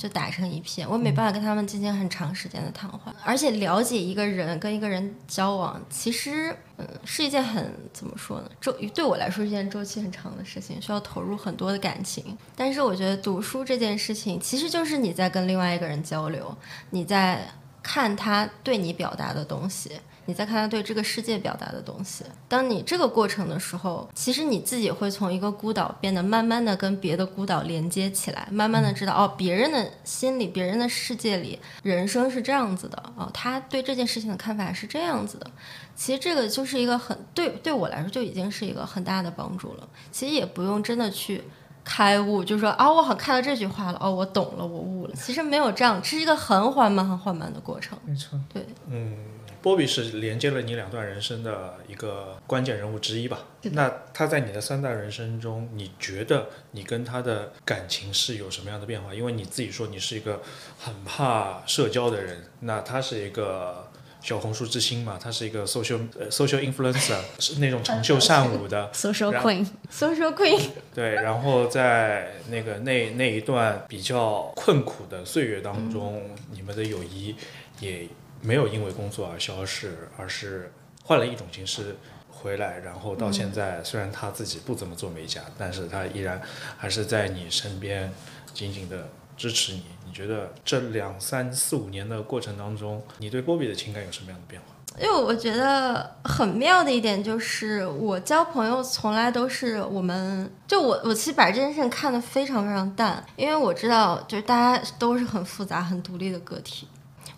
[0.00, 12.34] 就打成一片，我没办法跟他们进行很长时间的谈话，而且了解一个人跟一个人交往，其实嗯是一件很怎么说呢，周对我来说是一件周期很长的事情，需要投入很多的感情。
[12.56, 16.56] 但是我觉得读书这件事情，其实就是你在跟另外一个人交流，
[16.88, 17.46] 你在
[17.82, 19.92] 看他对你表达的东西。
[20.26, 22.24] 你在看他对这个世界表达的东西。
[22.48, 35.50] 当你这个过程的时候，其实你自己会从一个孤岛变得慢慢的跟别的孤岛连接起来，慢慢的知道哦，别人的心里、别人的世界里，人生是这样子的哦，他对这件事情的看法是这样子的。
[35.96, 39.88] 其实这个就是一个很对对我来说就已经是一个很大的帮助了。
[40.10, 41.42] 其实也不用真的去。
[41.84, 45.14] 开悟，就说啊，我好像看到这句话了，哦，我懂了，我悟了。
[45.14, 47.98] 其实没有这样，这是一个很缓慢、很缓慢的过程。
[48.04, 49.16] 没错，对，嗯，
[49.60, 53.40] 波比是连接了你两段人生的一个关键人物之一吧？
[53.62, 59.12] 那他在你的三段人生中，你觉得你跟他的感情是有什么样的变化？
[59.14, 60.40] 因为你自己说你是一个
[60.78, 63.89] 很怕社交的人，那他是一个。
[64.20, 70.60] 小红书之星嘛，他是一个 social 呃 social influencer， 是那种长袖善舞的， social queen，social queen，
[70.94, 77.34] 对，然后在那个那那一段比较困苦的岁月当中，你们的友谊
[77.80, 78.06] 也
[78.42, 80.72] 没有因为工作而消逝，而是
[81.04, 81.96] 换了一种形式
[82.28, 82.78] 回来。
[82.78, 86.40] 然后到现在，虽然他自己不怎么做美甲，但是他依然
[86.76, 88.12] 还是在你身边
[88.52, 89.08] 紧紧的
[89.40, 89.82] 支持你。
[90.06, 94.66] 你觉得这两三四五年的过程当中，你对波比的情感有什么样的变化？
[95.00, 106.86] 因为我觉得很妙的一点就是，我交朋友从来都是我们，就我我其实把这件事情看得非常非常淡，因为我知道就是大家都是很复杂、很独立的个体。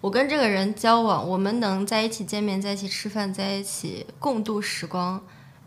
[0.01, 5.23] 我跟这个人交往，我们能在一起见面，在一起吃饭，在一起共度时光，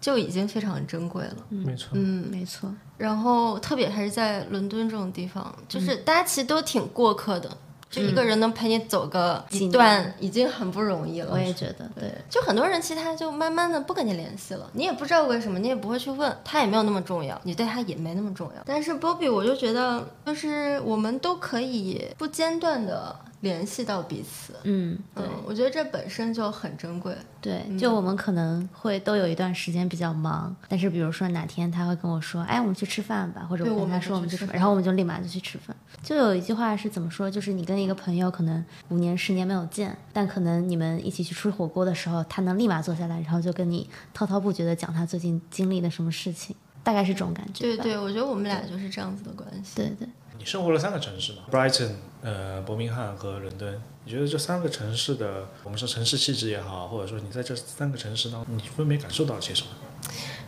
[0.06, 1.38] 就已经非常珍贵了。
[1.50, 7.50] 没错，嗯，没错，然后特别还是在伦敦这种地方，就是大家其实都挺过客的，
[7.90, 11.32] 就一个人能陪你走个一几段，已经很不容易了。
[11.32, 18.62] 我也觉得，对，就很多人其实他就慢慢的不跟你联系了，你也不知道为什么，你也不会去问，他也没有那么重要，你对他也没那么重要。
[18.64, 24.56] 但是 Bobby 我就觉得，就是我们都可以不间断的联系到彼此。
[24.64, 27.16] 嗯，对嗯，我觉得这本身就很珍贵。
[27.40, 35.76] 对，就我们可能会都有一段时间比较忙，但是比如说哪天他会跟我说，哎，我们去吃饭吧，或者我跟他说我们去吃饭，然后我们就立马就去吃饭。
[36.02, 47.64] 就有一句话是怎么说，就是你跟一个朋友可能五年、十年没有见，但可能你们一起去吃火锅的时候，他能立马坐下来，然后就跟你滔滔不绝的讲他最近经历了什么事情，大概是这种感觉。
[47.64, 49.76] 对对，我觉得我们俩就是这样子的关系。
[49.76, 51.92] 对对你生活了三个城市嘛，Brighton、
[52.26, 53.80] 呃，伯明翰和伦敦。
[54.04, 59.68] 你觉得这三个城市的，我们说城市气质也好，或者说你在这三个城市当中，你分别感受到了些什么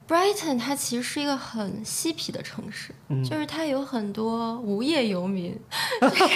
[0.08, 5.56] ？Brighton 它其实是一个很嬉皮的城市，嗯就是它有很多无业游民，
[6.02, 6.34] 就是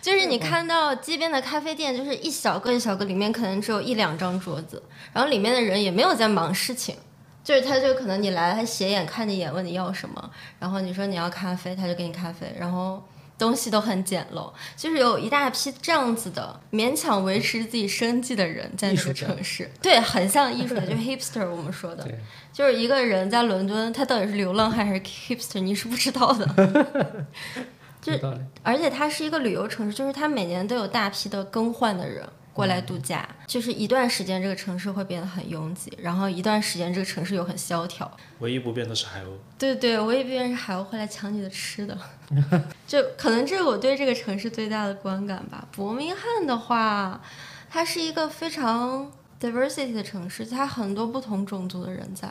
[0.00, 4.80] 就是你看到街边的咖啡店，就是一小个一小个，里面可能只有一两张桌子，
[5.12, 6.94] 然后里面的人也没有在忙事情。
[7.42, 13.02] 就是他就可能你来了，他斜眼看你一眼，问你要什么，然后你说你要咖啡，他就给你咖啡，然后
[13.38, 22.06] 东西都很简陋，就是有一大批这样子的勉强维持自己生计的人在那个艺术城市，对，很像艺术家，就 hipster 我们说的，
[22.52, 27.26] 就是一个人在伦敦，他到底是流浪汉还是 hipster，你是不知道的。
[28.02, 28.12] 就。
[28.62, 38.10] 而且它是一个旅游城市，就是它每年都有大批的更换的人过来度假，就是一段时间这个城市会变得很拥挤，然后一段时间这个城市又很萧条。
[38.40, 39.28] 唯一不变的是海鸥。
[39.56, 41.96] 对对，唯一不变是海鸥会来抢你的吃的，
[42.84, 45.64] 就可能这是我对这个城市最大的观感吧。
[45.70, 47.20] 伯明翰的话，
[47.70, 49.08] 它是一个非常
[49.40, 52.28] diversity 的城市，它很多不同种族的人在。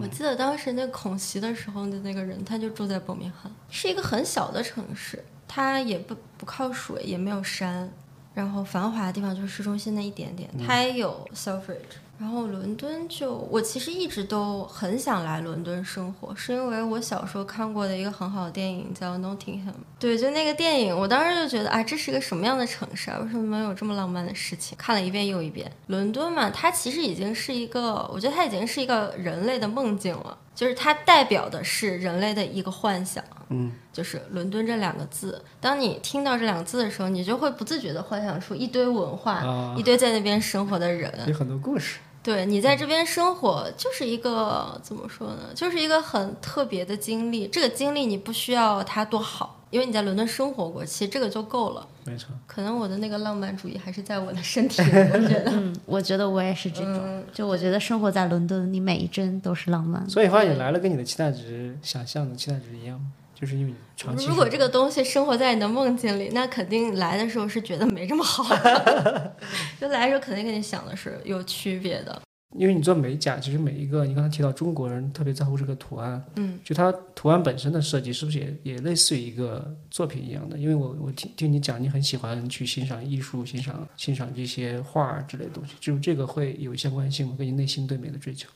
[0.00, 7.92] 我记得当时那个恐袭的时候的那个人，他就住在伯明翰，是一个很小的城市，它也不不靠水，也没有山，
[8.36, 11.96] 然后繁华的地方就是市中心那一点点，它也有 Selfridge。
[12.18, 19.68] 然后伦敦就我其实一直都很想来伦敦生活，是因为我小时候看过的一个很好的电影叫《Nottingham》。
[19.98, 23.18] 对，就那个电影，我当时就觉得啊，这是一个什么样的城市啊？
[23.22, 24.76] 为什么能有这么浪漫的事情？
[24.76, 25.70] 看了一遍又一遍。
[25.86, 33.22] 伦敦嘛，它其实已经是一个，我觉得它已经是一个人类的梦境了，就是它代表的是人类的一个幻想。
[33.50, 41.12] 嗯，就是伦敦这两个字，当你听到这两个字的时候，你就会不自觉的幻想出一堆文化，啊一堆在那边生活的人。
[41.28, 42.00] 有很多故事。
[42.24, 45.42] 对你在这边生活，就是一个怎么说呢？
[45.54, 47.46] 就是一个很特别的经历。
[47.46, 51.86] 这个经历你不需要它多好，因为你在伦敦生活过，其实这个就够了。
[52.04, 55.50] 没错，可能我的那个浪漫主义还是在我的身体里，我觉得。
[55.54, 60.08] 嗯，我觉得我也是这种，嗯就我觉得生活在伦敦，你每一帧都是浪漫。
[60.08, 63.06] 所以发现你来了，跟你的期待值想象的期待值一样吗？
[63.38, 69.36] 就是因为你长期如果这个东西生活在你的梦境里，那肯定来的时候是觉得没这么好的，
[69.78, 72.22] 就来的时候肯定跟你想的是有区别的。
[72.54, 80.56] 因为你做美甲，其实每一个你刚才提到中国人特别在乎这个图案，嗯，就它图案本身的设计是不是也也类似于一个作品一样的？
[80.56, 87.34] 因为我我听听你讲，你很喜欢去欣赏艺术，欣赏欣赏这些画之类的东西，就这个会有相关性吗？
[87.36, 88.48] 跟你内心对美的追求？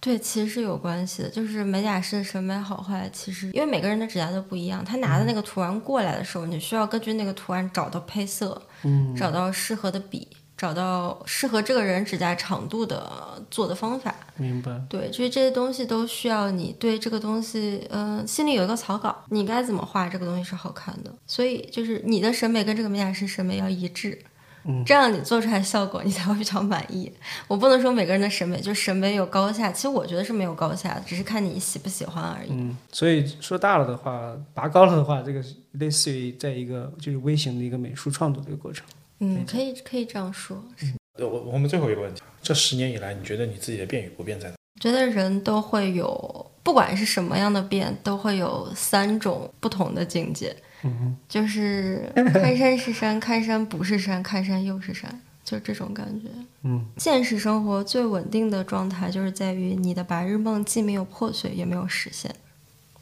[0.00, 10.26] 对，其实是有关系的，就是美甲师的审美好坏，其实因为每个人的指甲都不一样，他拿的那个图案过来的时候，你需要根据那个图案找到配色，嗯，找到适合的笔，
[10.58, 14.12] 找到适合这个人指甲长度的做的方法。
[14.36, 14.78] 明白。
[14.88, 21.14] 对，就是这些东西都需要你对这个东西，嗯、心里有一个草稿，你该怎么画这个东西是好看的。
[21.26, 24.18] 所以就是你的审美跟这个美甲师审美要一致，
[24.64, 27.10] 嗯这样你做出来效果你才会比较满意。
[27.46, 32.50] 我不能说每个人的审美就审美有高下，其实我觉得是没有高下，只是看你喜不喜欢而已。
[32.50, 35.40] 嗯，所以说大了的话，拔高了的话，这个
[35.72, 38.84] 类似于在一个就是微型的一个美术创作的一个过程。
[39.20, 40.62] 嗯，可以可以这样说。
[40.82, 44.54] 嗯我我们最后一个问题，这十年以来，你觉得你自己的变与不变在哪？
[44.80, 50.54] 觉得人都会有，不管是什么样的变，都会有三种不同的境界。
[50.84, 56.28] 嗯就是看山是山，看山不是山，看山又是山，就这种感觉。
[56.62, 62.32] 嗯，现实生活最稳定的状态，就是在于你的白日梦既没有破碎，也没有实现。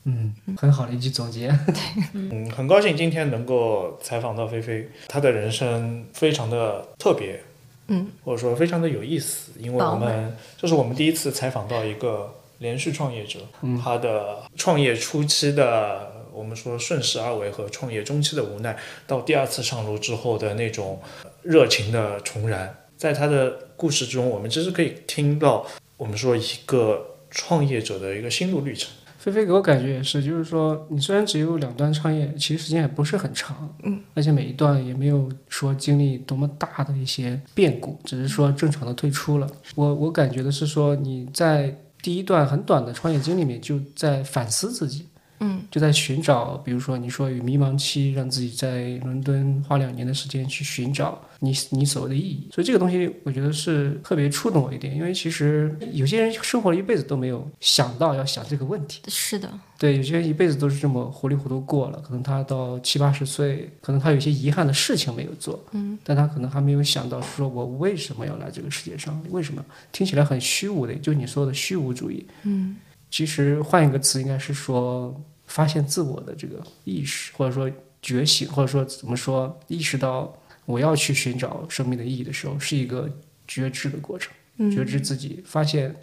[0.09, 1.53] 嗯，很好的一句总结。
[2.15, 7.41] 嗯，很高兴今天能够采访到菲菲，她的人生非常的特别，
[7.89, 18.77] 嗯，或者说非常的有意思，因为我们这是我们第一次采访到一个连续创业者，嗯他的创业初期的我们说顺势而为和创业中期的无奈，
[19.09, 21.03] 到第二次上路之后的那种
[21.43, 25.67] 热情的重燃，在他的故事中，我们其实可以听到
[25.97, 28.89] 我们说一个创业者的一个心路历程。
[29.27, 39.51] 菲菲给我感觉也是，就是说你虽然只有两段创业，其实时间也不是很长，嗯，而且每一段也没有说经历多么大的一些变故，只是说正常的退出了。
[39.75, 45.05] 我我感觉的是说你在第一段很短的创业经历里面就在反思自己，
[45.41, 52.49] 嗯，就在寻找，比如说你说与迷茫期，让自己在伦敦花两年的时间去寻找你你所谓的意义。
[52.53, 59.03] 所以这个东西我觉得是特别触动我一点，因为其实有些人生活了一辈子都没有想到要想这个问题。
[59.09, 69.23] 是的，对，有些人一辈子都是这么糊里糊涂过了，可能他到七八十岁，可能他有些遗憾的事情没有做，嗯，但他可能还没有想到说我为什么要来这个世界上？
[69.31, 69.65] 为什么？
[69.93, 72.27] 听起来很虚无的，就是你说的虚无主义。
[72.45, 72.77] 嗯
[73.11, 77.71] 其实换一个词，应该是说发现自我的这个意识，或者说
[78.03, 83.11] 觉醒，或者说怎么说，意识到我要去寻找生命的意义的时候，是一个
[83.47, 84.33] 觉知的过程。
[84.59, 85.95] 嗯，觉知自己，发现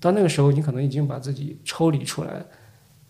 [0.00, 2.44] 到那个时候，你可能已经把自己抽离出来，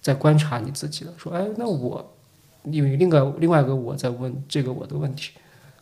[0.01, 1.15] 在观察你自己了。
[1.17, 2.17] 说，哎，那我
[2.65, 5.33] 因为另外另外一个我在问这个我的问题，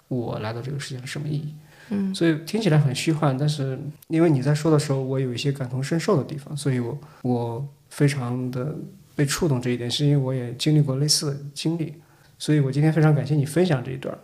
[0.06, 1.54] 我来到这个世界上什么意义？
[1.90, 3.78] 嗯，所以听起来很虚幻，但是
[4.08, 8.74] 因为你在说的时候，我有一些感同身受的地方，所以我我非常的
[9.16, 11.94] 被触动这一点，是因为我也经历过类似的经历，
[12.38, 14.16] 所以我今天非常感谢你分享这一段。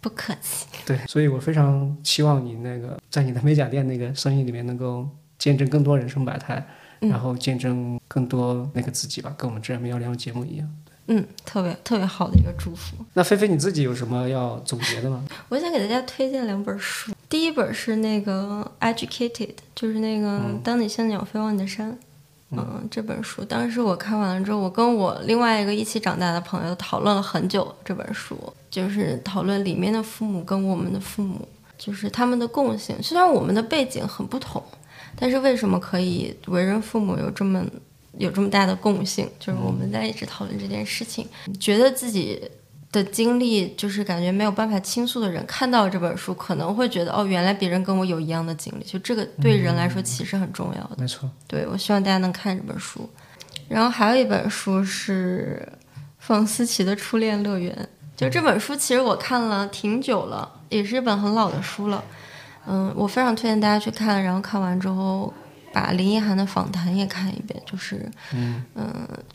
[0.00, 0.66] 不客气。
[0.84, 5.08] 对，所以我非常期望你那个在你的美甲店那个生意里面能够
[5.38, 6.64] 见证更多人生百态，
[7.00, 10.68] 嗯然后见证更多那个自己吧，跟我们这样幺零幺节目一样。
[11.08, 12.96] 嗯，特别特别好的一个祝福。
[13.14, 15.24] 那菲菲你自己有什么要总结的吗？
[15.48, 19.30] 我想给大家推荐两本书，第一本是那个《Educated》，
[19.74, 21.92] 就是那个《当你像鸟飞往你的山》。
[22.52, 28.38] 嗯，这本书当时我看完了之后，我跟我另外一个一起长大的朋友讨论了很久这本书，
[28.70, 31.46] 就是讨论里面的父母跟我们的父母，
[31.76, 32.96] 就是他们的共性。
[33.02, 34.62] 虽然我们的背景很不同，
[35.16, 37.64] 但是为什么可以为人父母有这么
[38.18, 39.28] 有这么大的共性？
[39.38, 41.26] 就是我们在一直讨论这件事情，
[41.60, 42.40] 觉得自己
[42.92, 50.96] 的经历就是感觉没有办法倾诉的人，看到这本书可能会觉得哦，原来别人跟我有一样的经历，就这个对人来说其实很重要的。
[50.98, 53.08] 没错，对我希望大家能看这本书。
[53.68, 55.68] 然后还有一本书是
[56.18, 57.76] 冯思琪的《初恋乐园》，
[58.18, 62.02] 就这本书其实我看了挺久了，也是一本很老的书了。
[62.68, 65.32] 嗯，我非常推荐大家去看，然后看完之后
[65.76, 68.64] 把林一涵的访谈也看一遍，就是嗯。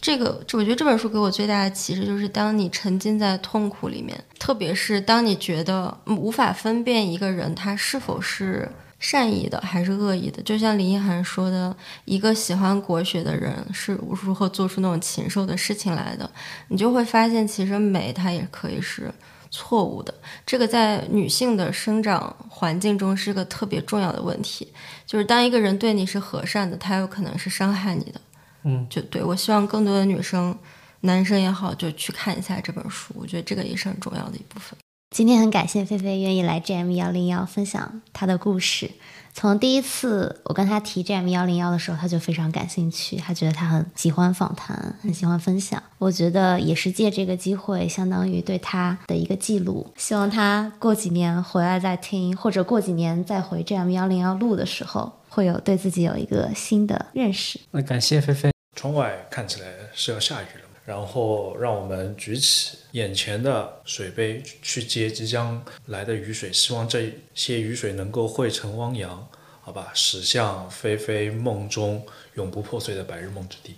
[0.02, 8.68] 这个，这我觉得这本书给我最大的启示就是，当你沉浸在痛苦里面，特别是当你觉得嗯无法分辨一个人他是否是
[8.98, 11.76] 善意的还是恶意的，就像林一涵说的，
[12.06, 16.28] 一个喜欢国学的人是如何做出那种禽兽的事情来的，
[16.70, 19.14] 你就会发现，其实美它也可以是
[19.52, 20.12] 错误的。
[20.46, 24.68] 这个在女性的生长环境中是个特别重要的问题，
[25.06, 28.22] 就是当一个人对你是和善的，他有可能是伤害你的。
[28.64, 30.58] 嗯，就对我希望更多的女生、
[31.02, 34.78] 男生也好，就去看一下这本书，我觉得这个也是很重要的一部分。
[35.16, 38.92] 今天很感谢菲菲愿意来 GM 幺零幺分享她的故事。
[39.34, 45.82] 从第一次我跟她提 GM 幺零幺的时候，她就非常感兴趣，她觉得她很喜欢访谈，很喜欢分享。
[45.98, 49.92] 我觉得也是借这个机会，相当于对她的一个记录。
[49.96, 57.60] 希望她过几年回来再听，或者过几年再回 GM 幺零幺录的时候，会有对自己有一个新的认识。
[57.72, 58.52] 那感谢菲菲。
[58.74, 69.28] 窗外看起来是要下雨了，然后让我们举起眼前的水杯去接即将来的雨水，希望这些雨水能够汇成汪洋，
[69.62, 73.76] 好吧，驶向菲菲梦中永不破碎的白日梦之地。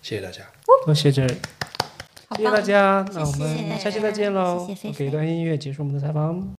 [0.00, 0.42] 谢谢大家。
[0.86, 1.26] 多谢这，
[2.28, 3.04] 好谢谢大家。
[3.12, 4.66] 那我们下期再见喽。
[4.96, 6.54] 给一段音乐结束我们的采访。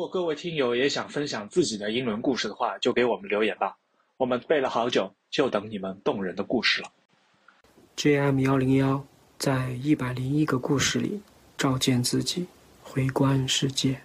[0.00, 3.76] 如果各位听友也想分享自己的英伦故事的话，就给我们留言吧。
[4.16, 6.90] 我们背了好久，就等你们动人的故事了。
[7.98, 9.04] JM 幺零幺
[9.36, 11.20] 在一百零一个故事里
[11.58, 12.46] 照见自己，
[12.82, 14.00] 回观世界。